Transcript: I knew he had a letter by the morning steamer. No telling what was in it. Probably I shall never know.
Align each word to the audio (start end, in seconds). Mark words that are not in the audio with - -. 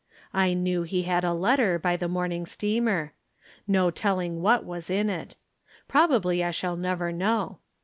I 0.33 0.55
knew 0.55 0.81
he 0.81 1.03
had 1.03 1.23
a 1.23 1.31
letter 1.31 1.77
by 1.77 1.95
the 1.95 2.07
morning 2.07 2.47
steamer. 2.47 3.13
No 3.67 3.91
telling 3.91 4.41
what 4.41 4.65
was 4.65 4.89
in 4.89 5.11
it. 5.11 5.35
Probably 5.87 6.43
I 6.43 6.49
shall 6.49 6.75
never 6.75 7.11
know. 7.11 7.59